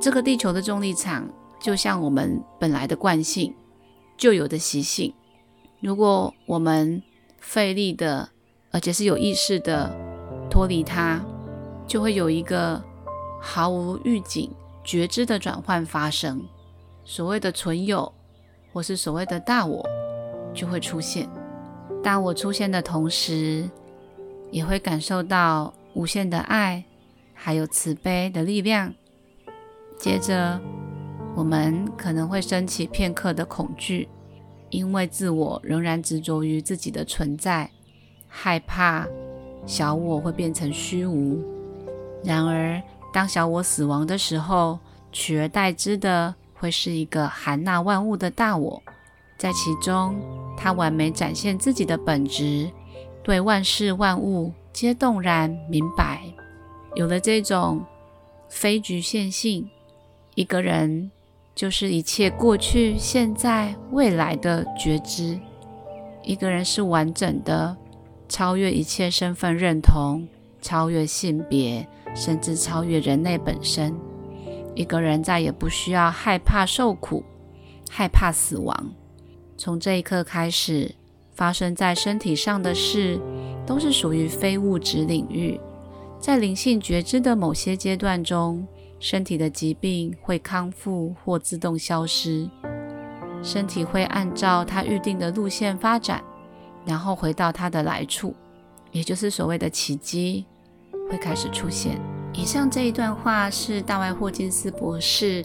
[0.01, 1.29] 这个地球的重力场
[1.61, 3.53] 就像我们本来的惯性、
[4.17, 5.13] 旧有的习性。
[5.79, 6.99] 如果我们
[7.37, 8.27] 费力的，
[8.71, 9.95] 而且是有意识的
[10.49, 11.23] 脱离它，
[11.85, 12.83] 就会有一个
[13.39, 14.49] 毫无预警、
[14.83, 16.43] 觉知的转换发生。
[17.09, 18.13] 所谓的存有，
[18.71, 19.83] 或是所谓的大我，
[20.53, 21.27] 就会出现。
[22.03, 23.67] 大我出现的同时，
[24.51, 26.83] 也会感受到无限的爱，
[27.33, 28.93] 还有慈悲的力量。
[29.97, 30.61] 接着，
[31.35, 34.07] 我们可能会升起片刻的恐惧，
[34.69, 37.71] 因为自我仍然执着于自己的存在，
[38.27, 39.07] 害怕
[39.65, 41.43] 小我会变成虚无。
[42.23, 42.79] 然而，
[43.11, 44.77] 当小我死亡的时候，
[45.11, 48.83] 取而代之的会是一个含纳万物的大我，
[49.37, 50.19] 在其中，
[50.57, 52.69] 它完美展现自己的本质。
[53.23, 56.21] 对万事万物皆动然明白，
[56.95, 57.85] 有了这种
[58.49, 59.69] 非局限性，
[60.35, 61.11] 一个人
[61.53, 65.39] 就是一切过去、现在、未来的觉知。
[66.23, 67.77] 一个人是完整的，
[68.27, 70.27] 超越一切身份认同，
[70.61, 73.93] 超越性别，甚至超越人类本身。
[74.75, 77.23] 一个人再也不需要害怕受苦，
[77.89, 78.91] 害怕死亡。
[79.57, 80.95] 从这一刻开始。
[81.31, 83.17] 发生在身体上的事，
[83.65, 85.57] 都是属于非物质领域。
[86.19, 88.67] 在灵性觉知的某些阶段中，
[88.99, 92.49] 身体的疾病会康复或自动消失，
[93.41, 96.21] 身体会按照它预定的路线发展，
[96.85, 98.35] 然后回到它的来处，
[98.91, 100.45] 也就是所谓的奇迹
[101.09, 101.97] 会开始出现。
[102.39, 105.43] 以上这一段话是大卫霍金斯博士。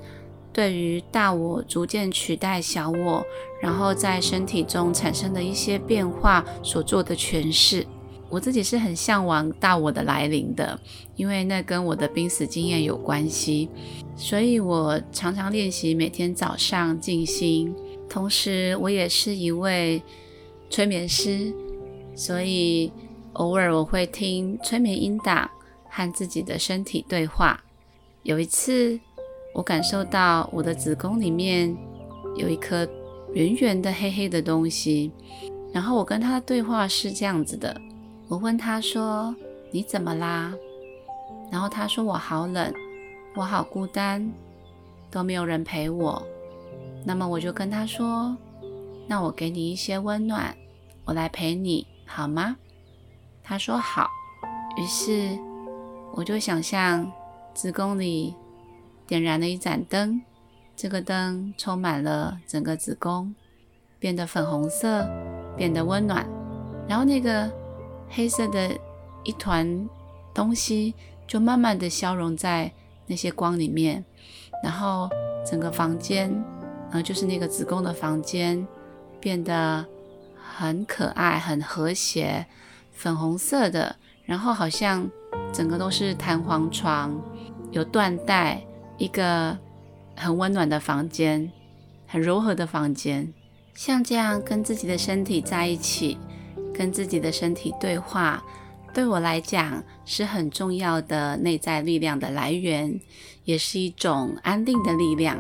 [0.53, 3.27] 对于大我逐渐取代小我，
[3.61, 7.85] 然后在身体中产生的一些变化所做的诠释，
[8.31, 10.79] 我自己是很向往大我的来临的，
[11.17, 13.69] 因为那跟我的濒死经验有关系，
[14.15, 17.75] 所以我常常练习每天早上静心，
[18.09, 20.01] 同时我也是一位
[20.71, 21.53] 催眠师，
[22.15, 22.93] 所以
[23.33, 25.51] 偶尔我会听催眠音档
[25.95, 27.63] 和自己的身体对话。
[28.25, 28.99] 有一次。
[29.55, 31.73] 我感受到我的子宫里面
[32.35, 32.85] 有一颗
[33.35, 35.13] 圆圆的黑黑的东西，
[35.73, 37.81] 然后我跟他的对话是这样子的：
[38.27, 39.33] 我问他说
[39.71, 40.53] ：“你怎么啦？”
[41.53, 42.75] 然后他说：“我好冷，
[43.37, 44.29] 我好孤单，
[45.09, 46.21] 都没有人陪我。”
[47.07, 48.37] 那么我就跟他说
[49.07, 50.53] ：“那我给你一些温暖，
[51.05, 52.57] 我来陪你好吗？”
[53.41, 54.11] 他说：“好。”
[54.77, 55.39] 于是
[56.17, 57.11] 我就想象
[57.55, 58.35] 子宫里
[59.05, 60.23] 点燃了一盏灯，
[60.77, 63.35] 这个灯充满了整个子宫，
[63.99, 65.05] 变得粉红色，
[65.57, 66.25] 变得温暖。
[66.89, 67.51] 然后那个
[68.09, 68.71] 黑色的
[69.25, 69.89] 一团
[70.33, 70.95] 东西
[71.27, 72.71] 就慢慢的消融在
[73.09, 74.05] 那些光里面，
[74.63, 75.11] 然后
[75.45, 76.33] 整个房间。
[76.93, 78.65] 呃，就是那个子宫的房间
[79.19, 79.85] 变得
[80.37, 82.47] 很可爱、很和谐，
[82.93, 85.11] 粉红色的，然后好像
[85.53, 87.21] 整个都是弹簧床，
[87.71, 88.63] 有缎带，
[88.99, 89.57] 一个
[90.17, 91.51] 很温暖的房间，
[92.07, 93.33] 很柔和的房间。
[93.75, 96.17] 像这样跟自己的身体在一起，
[96.73, 98.43] 跟自己的身体对话，
[98.93, 103.01] 对我来讲是很重要的内在力量的来源，
[103.45, 105.37] 也是一种安定的力量。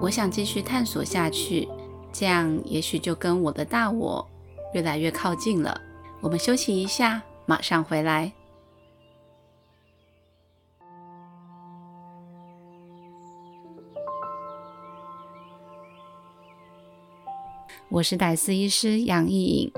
[0.00, 1.68] 我想继续探索下去，
[2.12, 4.24] 这样也许就跟我的大我
[4.74, 5.80] 越来越靠近了。
[6.20, 8.32] 我们休息一下，马上回来。
[17.92, 19.72] 我是戴斯医师杨艺颖，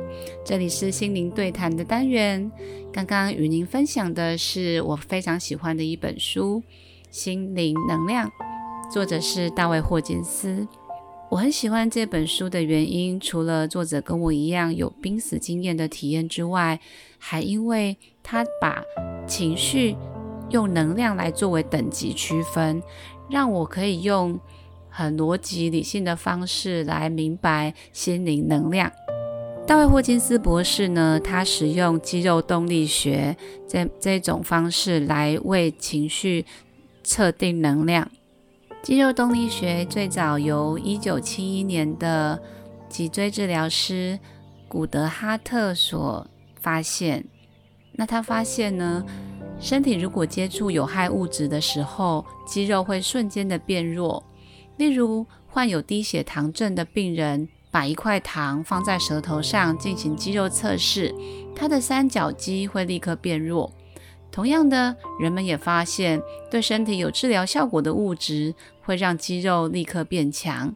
[0.44, 2.48] 这里是心灵对谈的单元。
[2.92, 6.62] 刚刚与您分享的是我非常喜欢的一本书
[7.10, 8.28] 《心灵能量》。
[8.92, 10.64] 作者是大卫霍金斯。
[11.28, 16.78] 我很喜欢这本书的原因，除了作者跟我一样有濒死经验的体验之外，
[17.18, 18.80] 还因为他把
[19.26, 19.96] 情绪
[20.50, 22.80] 用能量来作为等级区分，
[23.28, 24.38] 让我可以用
[24.96, 28.92] 很逻辑理性的方式来明白心灵能量。
[29.66, 36.46] 大卫霍金斯博士呢，他使用肌肉动力学这这种方式来为情绪
[37.02, 38.08] 测定能量。
[38.84, 42.40] 肌肉动力学最早由一九七一年的
[42.88, 44.16] 脊椎治疗师
[44.68, 46.24] 古德哈特所
[46.60, 47.24] 发现。
[47.96, 49.04] 那他发现呢，
[49.58, 54.22] 身体如果接触有害物质的时候，肌肉会瞬间的变弱。
[54.76, 61.14] 例如，患有低血糖症的病人，把一块糖放在舌头上进行肌肉测试，
[61.54, 63.72] 他的三角肌会立刻变弱。
[64.32, 70.74] 同样的，人们也发现，对身体有治疗效果的物质会让肌肉立刻变强。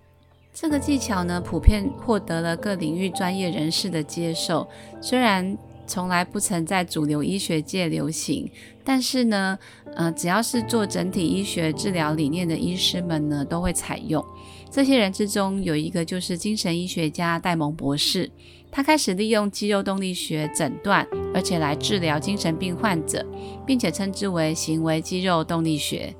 [0.54, 4.68] 这个技巧呢，普遍获得了各领域专业人士的接受。
[5.00, 5.56] 虽然
[5.88, 8.48] 从来不曾在主流医学界流行，
[8.85, 9.59] 但是呢，
[9.96, 14.24] 呃，只要是做整体医学治疗理念的医师们呢，都会采用。
[14.70, 18.31] 这些人之中，有一个就是精神医学家戴蒙博士。
[18.70, 23.27] 他开始利用肌肉动力学诊断，而且来治疗精神病患者，
[23.66, 26.14] 并且称之为行为肌肉动力学。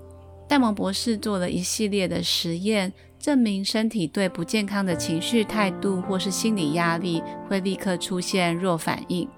[0.49, 9.29] 戴蒙博士做了一系列的实验，证明身体对不健康的情绪态度或是心理压力会立刻出现弱反应。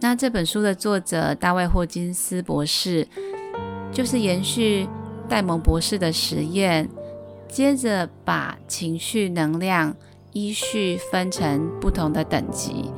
[0.00, 3.06] 那这本书的作者大卫霍金斯博士，
[3.92, 4.88] 就是延续
[5.28, 6.88] 戴蒙博士的实验，
[7.48, 9.94] 接着把情绪能量。
[10.36, 12.90] 依序分成不同的等级，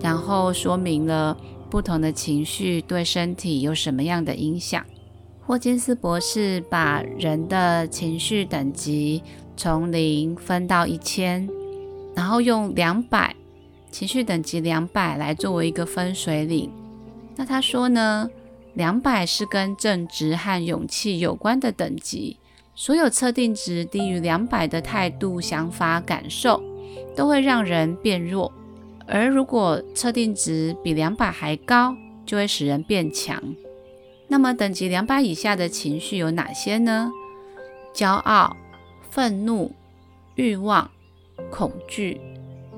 [0.00, 1.36] 然后说明了
[1.68, 4.86] 不同的情绪对身体有什么样的影响。
[5.44, 9.20] 霍金斯博士把人的情绪等级
[9.56, 11.48] 从零分到一千，
[12.14, 13.34] 然后用两百
[13.96, 16.70] 情绪等级两百来作为一个分水岭。
[17.34, 18.28] 那他说呢，
[18.74, 22.36] 两百是跟正直和勇气有关的等级，
[22.74, 26.62] 所有测定值低于两百的态度、想法、感受。
[27.16, 28.52] 都会让人变弱，
[29.06, 33.42] 而如果测定值比两百还高，就会使人变强。
[34.28, 37.10] 那么等级两百以下的情绪有哪些呢？
[37.94, 38.54] 骄傲、
[39.10, 39.72] 愤怒、
[40.34, 40.90] 欲望、
[41.50, 42.20] 恐惧、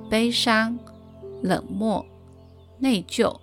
[0.09, 0.79] 悲伤、
[1.43, 2.05] 冷漠、
[2.79, 3.39] 内疚，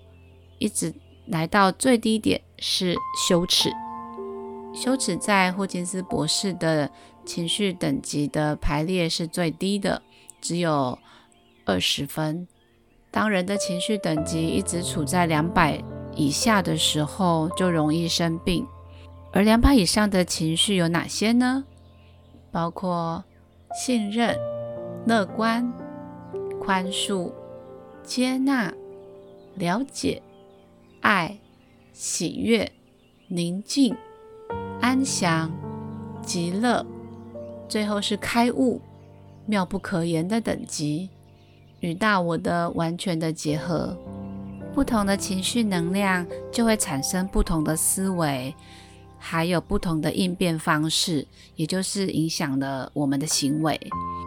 [0.60, 0.94] 一直
[1.28, 2.96] 来到最低点是
[3.28, 3.70] 羞耻。
[4.74, 6.90] 羞耻在霍金斯博士的
[7.26, 10.02] 情绪等级的排列是最低的。
[10.42, 11.00] 只有
[11.66, 12.48] 二十分。
[13.10, 15.82] 当人的情绪等级一直处在两百
[16.16, 18.68] 以下的时候，就容易生病。
[19.34, 21.64] 而两百以上的情绪有哪些呢？
[22.52, 23.24] 包括
[23.74, 24.38] 信任、
[25.08, 25.74] 乐观、
[26.62, 27.32] 宽恕、
[28.06, 28.72] 接纳、
[29.56, 30.22] 了解、
[31.02, 31.38] 爱、
[31.92, 32.72] 喜悦、
[33.28, 33.96] 宁静、
[34.80, 35.52] 安详、
[36.22, 36.86] 极乐，
[37.68, 38.80] 最后是开悟。
[39.48, 41.08] 妙不可言的等级
[41.80, 43.96] 与大我的完全的结合，
[44.74, 48.56] 不同的情绪能量就会产生不同的思维
[49.20, 53.80] 还有不同的应变方式，也就是影响了我们的行为。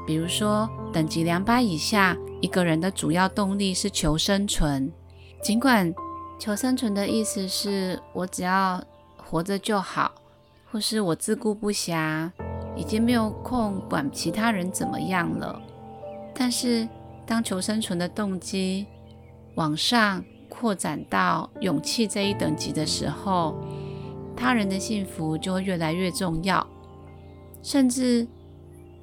[0.09, 4.91] 比如说，等级两百以下，一个人的主要动力是求生存。
[5.43, 5.95] 尽管
[6.41, 8.83] 求生存的意思是我只要
[9.19, 10.11] 活着就好，
[10.73, 12.31] 或是我自顾不暇，
[12.75, 15.61] 已经没有空管其他人怎么样了。
[16.35, 16.89] 但是，
[17.27, 18.87] 当求生存的动机
[19.57, 23.55] 往上扩展到勇气这一等级的时候，
[24.35, 26.67] 他人的幸福就会越来越重要，
[27.63, 28.27] 甚至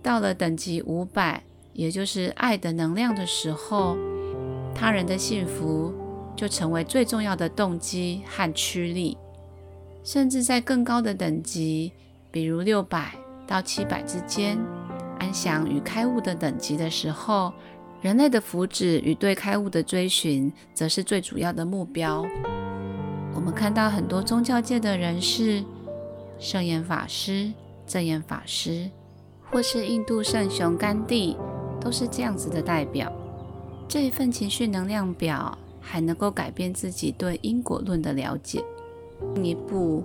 [0.06, 1.42] 到了等级五百，
[1.74, 3.98] 也就是爱的能量的时候，
[4.76, 5.92] 他人的幸福
[6.36, 9.18] 就成为最重要的动机和驱力。
[10.04, 11.92] 甚至在更高的等级，
[12.30, 13.16] 比如六百
[13.48, 14.60] 到七百之间，
[15.18, 17.52] 安详与开悟的等级的时候，
[18.00, 22.24] 人类的福祉与对开悟的追寻，则是最主要的目标。
[23.34, 25.64] 我们看到很多宗教界的人士，
[26.38, 27.52] 圣严法师、
[27.88, 28.88] 正严法师，
[29.56, 31.38] 或是印度圣雄甘地，
[31.80, 33.10] 都是这样子的代表。
[33.88, 38.62] 这一份情绪能量表，还能够改变自己对因果论的了解，
[39.34, 40.04] 进一步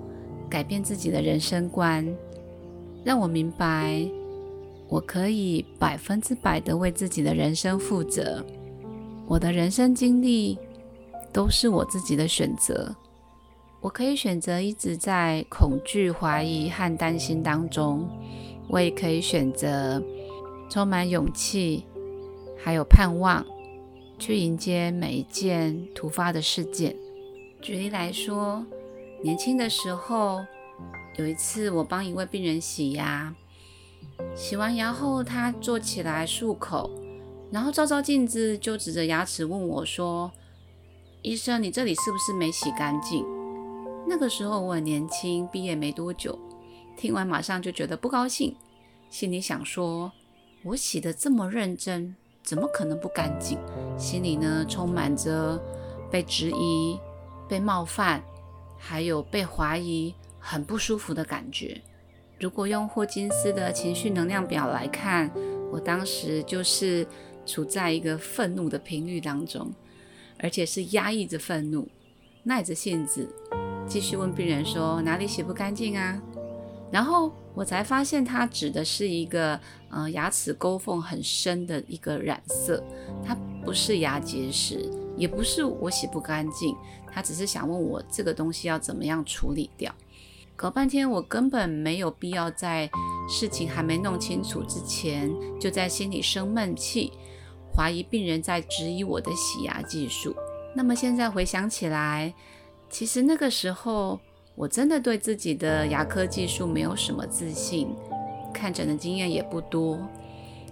[0.49, 2.07] 改变自己的人生观，
[3.03, 4.09] 让我明白，
[4.89, 8.47] 我可以百分之百的为自己的人生负责。
[9.27, 10.57] 我的人生经历
[11.33, 12.95] 都是我自己的选择。
[13.81, 18.07] 我可以选择一直在恐惧、怀疑和担心当中，
[18.71, 20.03] 我也可以选择
[20.71, 21.85] 充满勇气，
[22.57, 23.45] 还有盼望，
[24.18, 26.95] 去迎接每一件突发的事件。
[27.61, 28.64] 举例来说，
[29.23, 30.41] 年轻的时候，
[31.18, 33.35] 有一次我帮一位病人洗牙，
[34.37, 36.89] 洗完牙后，他坐起来漱口，
[37.51, 40.31] 然后照照镜子，就指着牙齿问我说
[41.23, 43.25] ：“医生，你这里是不是没洗干净？”
[44.07, 46.39] 那个时候我很年轻，毕业没多久，
[47.01, 48.55] 听完马上就觉得不高兴，
[49.09, 50.13] 心里想说：
[50.63, 53.59] 我洗的这么认真，怎么可能不干净？
[53.97, 55.59] 心里呢充满着
[56.11, 57.01] 被质疑、
[57.49, 58.23] 被冒犯，
[58.77, 61.81] 还有被怀疑，很不舒服的感觉。
[62.39, 65.33] 如果用霍金斯的情绪能量表来看，
[65.73, 67.07] 我当时就是
[67.47, 69.73] 处在一个愤怒的频率当中，
[70.39, 71.89] 而且是压抑着愤怒，
[72.43, 73.27] 耐着性子。
[73.89, 76.23] 继续问病人说哪里洗不干净啊？
[76.91, 79.59] 然后我才发现他指的是一个
[79.91, 82.82] 呃牙齿沟缝很深的一个染色，
[83.24, 86.74] 它不是牙结石，也不是我洗不干净，
[87.12, 89.95] 他只是想问我这个东西要怎么样处理掉。
[90.57, 92.91] 搞半天我根本没有必要在
[93.28, 97.12] 事情还没弄清楚之前就在心里生闷气，
[97.74, 100.34] 怀疑病人在质疑我的洗牙技术。
[100.74, 102.34] 那么现在回想起来。
[102.93, 104.18] 其实那个时候，
[104.61, 107.89] 我真的对自己的牙科技术没有什么自信，
[108.53, 109.99] 看诊的经验也不多，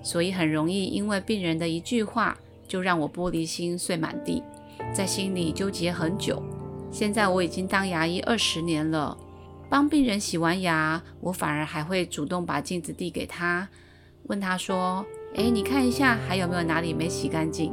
[0.03, 2.37] 所以很容易因为病人的一句话，
[2.67, 4.43] 就让我玻璃心碎满地，
[4.93, 6.43] 在心里纠结很久。
[6.93, 9.17] 现在我已经当牙医二十年了，
[9.71, 13.67] 帮病人洗完牙，我反而还会主动把镜子递给他，
[14.25, 17.73] 问他说：“诶，你看一下，还有没有哪里没洗干净？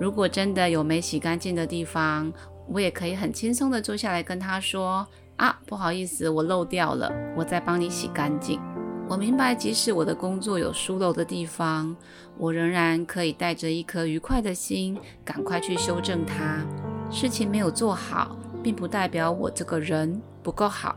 [0.00, 2.32] 如果真的有没洗干净的地方。”
[2.72, 5.04] 我也可以很轻松的坐下来跟他说
[5.40, 8.60] 啊，不好意思，我漏掉了，我再帮你洗干净。
[9.08, 11.96] 我明白，即使我的工作有疏漏的地方，
[12.36, 16.62] 我仍然可以带着一颗愉快的心，赶快去修正它。
[17.10, 20.94] 事情没有做好，并不代表我这个人不够好。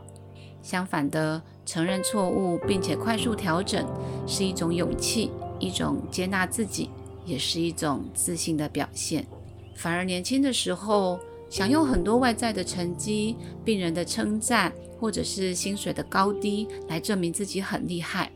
[0.60, 3.82] 相反的，承认错误并且快速调整，
[4.26, 6.90] 是一种勇气，一种接纳自己，
[7.24, 9.26] 也是一种自信的表现。
[9.74, 11.18] 反而年轻的时候。
[11.54, 18.28] 想用很多外在的成绩、病人的称赞，或者是薪水的高低来证明自己很厉害，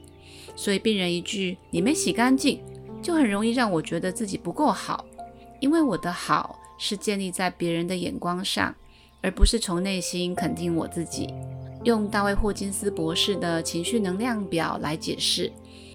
[0.55, 2.61] 所以病人一句“你没洗干净”，
[3.03, 5.05] 就很容易让我觉得自己不够好。
[5.59, 8.73] 因为我的好是建立在别人的眼光上，
[9.21, 11.35] 而不是从内心肯定我自己。
[11.83, 15.51] 用大卫霍金斯博士的情绪能量表来解释，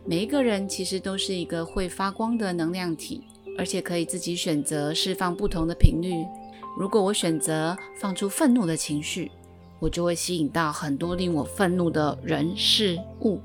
[0.06, 3.22] 每一个人其实都是一个会发光的能量体，
[3.58, 6.26] 而且可以自己选择释放不同的频率。
[6.76, 9.32] 如果我选择放出愤怒的情绪，
[9.80, 13.40] 我就会吸引到很多令我愤怒的人事物。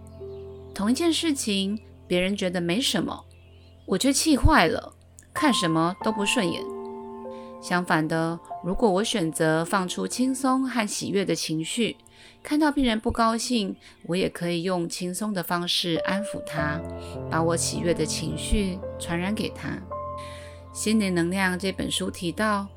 [0.74, 3.24] 同一件事情，别人觉得没什么，
[3.84, 4.94] 我却气坏了，
[5.34, 6.64] 看什么都不顺眼。
[7.60, 11.96] 相反的，如果我选择放出轻松和喜悦的情绪，
[12.42, 13.76] 看到病人不高兴，
[14.06, 16.80] 我也可以用轻松的方式安抚他，
[17.28, 19.68] 把我喜悦的情绪传染给他。
[20.72, 22.68] 《心灵能量》这本书提到。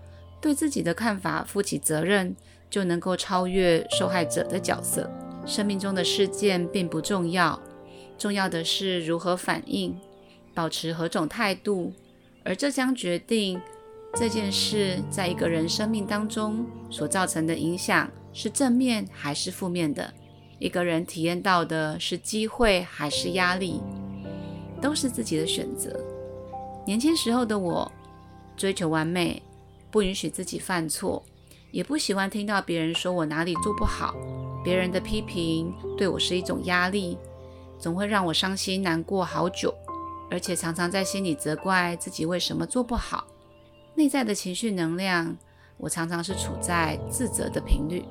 [0.41, 2.35] 对自己的看法负起责任，
[2.69, 5.09] 就能够超越受害者的角色。
[5.45, 7.59] 生命中的事件并不重要，
[8.17, 9.97] 重要的是如何反应，
[10.53, 11.93] 保持何种态度，
[12.43, 13.61] 而这将决定
[14.15, 20.13] 这件事在一个人生命当中所造成的影响是正面还是负面的。
[20.59, 23.81] 一个人体验到的是机会还是压力，
[24.79, 25.99] 都是自己的选择。
[26.85, 27.91] 年轻时候的我，
[28.55, 29.41] 追求完美，
[29.91, 31.21] 不允许自己犯错，
[31.71, 34.15] 也不喜欢听到别人说我哪里做不好。
[34.63, 37.17] 别人的批评对我是一种压力，
[37.77, 39.73] 总会让我伤心难过好久，
[40.29, 43.25] 而且常常在心里责怪自己为什么做不好。
[43.95, 45.35] 内在的情绪能量，
[45.77, 48.05] 我常常是处在自责的频率。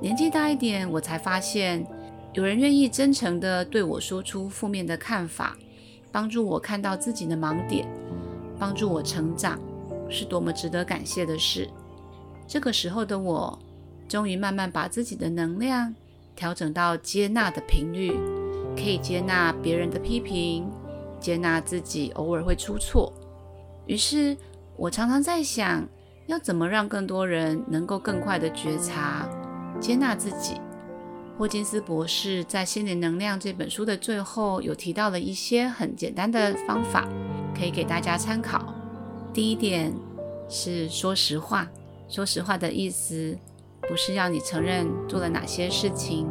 [0.00, 1.84] 年纪大一点，我才发现，
[2.32, 5.56] 有人愿意真诚地对我说出负面的看法，
[6.12, 7.86] 帮助我看到自己的盲点，
[8.58, 9.58] 帮助我成长，
[10.08, 11.68] 是多么值得感谢的事。
[12.46, 13.58] 这个时候的我，
[14.08, 15.94] 终于慢慢把自己的能量
[16.34, 18.12] 调整到接纳的频率，
[18.74, 20.70] 可以接纳别人的批评，
[21.20, 23.12] 接纳自己偶尔会出错。
[23.86, 24.36] 于是，
[24.76, 25.86] 我常常在想，
[26.26, 29.28] 要怎么让更多人能够更快地觉察。
[29.80, 30.60] 接纳自己，
[31.36, 37.06] 霍金斯博士在《心灵能量》这本书的最后有提到了一些很简单的方法，
[37.54, 38.74] 可以给大家参考。
[39.38, 39.94] 第一点
[40.48, 41.70] 是说实话，
[42.08, 43.38] 说实话的意思
[43.82, 46.26] 不是要你承认做了哪些事情，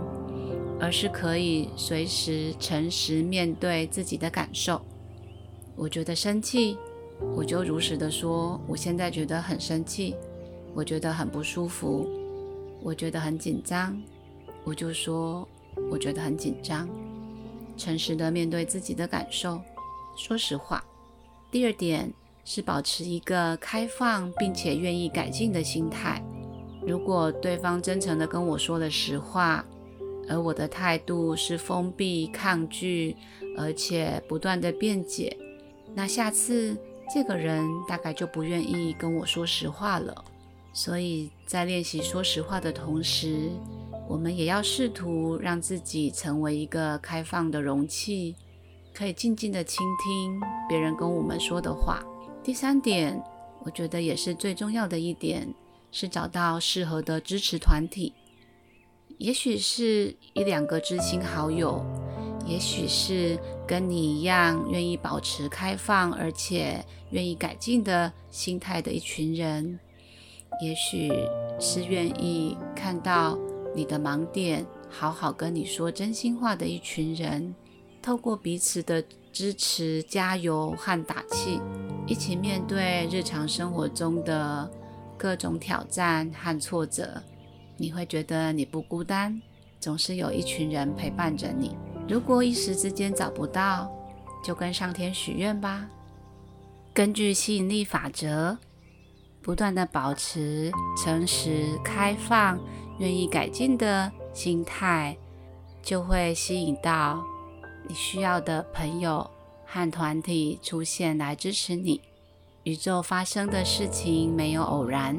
[0.78, 4.82] 而是可以随时诚实面对自己的感受。
[5.78, 6.78] 我觉得生气，
[7.34, 10.14] 我就如实的说，我现在觉得很生气，
[10.74, 12.06] 我觉得很不舒服。
[12.84, 13.98] 我觉得很紧张，
[14.66, 15.48] 我就说
[15.90, 16.90] 我觉得很紧张，
[17.78, 19.62] 诚实的面对自己的感受，
[20.18, 20.84] 说实话。
[21.50, 22.12] 第二点
[22.50, 26.24] 是保持一个开放并且愿意改进的心态。
[26.82, 29.66] 如果对方真诚的跟我说了实话，
[30.30, 33.14] 而我的态度是封闭、抗拒，
[33.58, 35.36] 而且不断的辩解，
[35.94, 36.78] 那下次
[37.14, 40.16] 这个人大概就不愿意跟我说实话了。
[40.72, 43.50] 所以在练习说实话的同时，
[44.08, 48.38] 我们也要试图让自己成为一个开放的容器，
[48.94, 50.40] 可以静静的倾听
[50.70, 52.02] 别人跟我们说的话。
[52.48, 53.22] 第三点，
[53.66, 55.54] 我觉得也是最重要的一点，
[55.92, 58.14] 是找到适合的支持团体，
[59.18, 61.86] 也许是一两个知心好友，
[62.46, 63.38] 也许是
[63.68, 69.78] 跟你一样愿意保持开放而且愿意改进的心态的一群人。
[70.64, 71.12] 也许
[71.60, 73.38] 是愿意看到
[73.76, 77.54] 你的盲点，好好跟你说真心话的一群人，
[78.02, 79.04] 透过彼此的
[79.38, 81.62] 支持、加油和打气，
[82.08, 84.68] 一起面对日常生活中的
[85.16, 87.22] 各种挑战和挫折，
[87.78, 89.40] 你会觉得你不孤单，
[89.80, 91.78] 总是有一群人陪伴着你。
[92.10, 93.88] 如果一时之间找不到，
[94.44, 95.88] 就跟上天许愿吧。
[96.92, 98.58] 根据吸引力法则。
[99.44, 102.60] 不断的保持诚实、开放、
[103.00, 105.16] 愿意改进的心态，
[105.82, 107.24] 就会吸引到
[107.88, 109.30] 你需要的朋友
[109.66, 112.02] 和团体出现来支持你。
[112.64, 115.18] 宇宙发生的事情没有偶然，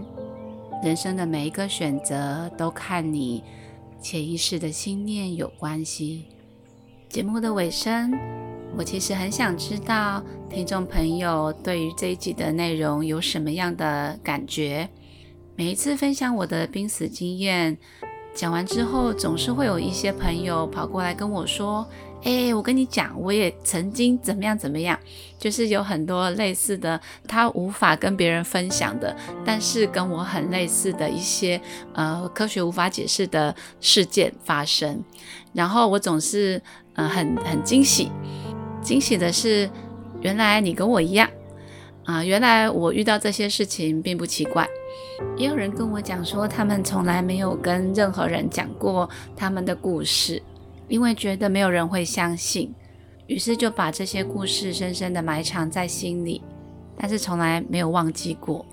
[0.82, 3.42] 人生的每一个选择都看你
[4.02, 6.26] 潜意识的心念有关系。
[7.08, 8.12] 节目的尾声。
[8.76, 14.86] 我其实很想知道听众朋友对于这一集的内容有什么样的感觉。
[15.56, 17.76] 每一次分享我的濒死经验，
[18.34, 21.88] 讲完之后，总是会有一些朋友跑过来跟我说
[22.24, 24.98] ：“哎，我跟你讲，我也曾经怎么样怎么样。”
[25.38, 31.60] 就是有很多类似的，他无法跟别人分享的，但是跟我很类似的一些
[31.92, 35.02] 呃科学无法解释的事件发生。
[35.52, 36.60] 然后我总是
[36.94, 38.10] 呃很很惊喜。
[38.82, 39.70] 惊喜的是，
[40.20, 41.28] 原来你跟我一样
[42.04, 42.24] 啊！
[42.24, 44.66] 原来我遇到这些事情并不奇怪。
[45.36, 50.42] 也有人跟我讲说，他们从来没有跟任何人讲过他们的故事，
[50.88, 52.74] 因为觉得没有人会相信，
[53.26, 56.42] 于是就把这些故事深深的埋藏在心里，
[56.96, 58.64] 但是从来没有忘记过。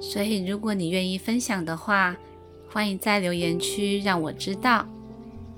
[0.00, 2.16] 所以，如果你愿意分享的话，
[2.72, 4.86] 欢迎在留言区让我知道，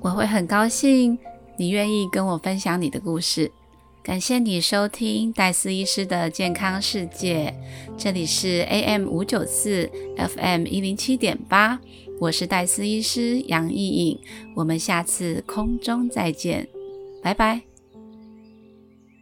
[0.01, 1.17] 我会很高兴
[1.57, 3.53] 你愿意跟我分享你的故事。
[4.03, 7.55] 感谢你收听戴斯医师的健康世界，
[7.97, 11.79] 这里是 AM 五九四 FM 一零七点八，
[12.23, 14.19] 我是戴思医师杨意颖，
[14.55, 16.69] 我们下次空中再见，
[17.21, 17.72] 拜拜。